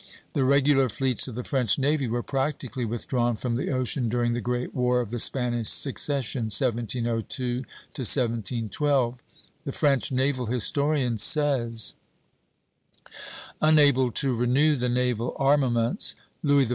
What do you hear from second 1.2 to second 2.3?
of the French navy were